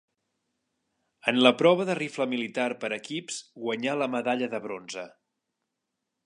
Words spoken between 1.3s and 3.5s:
En la prova de rifle militar per equips